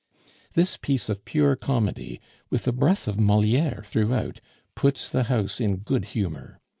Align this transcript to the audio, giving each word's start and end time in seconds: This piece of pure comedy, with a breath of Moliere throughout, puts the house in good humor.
This 0.55 0.77
piece 0.77 1.09
of 1.09 1.25
pure 1.25 1.55
comedy, 1.55 2.19
with 2.49 2.67
a 2.67 2.71
breath 2.71 3.07
of 3.07 3.19
Moliere 3.19 3.83
throughout, 3.85 4.41
puts 4.73 5.07
the 5.11 5.25
house 5.25 5.61
in 5.61 5.75
good 5.75 6.05
humor. 6.17 6.59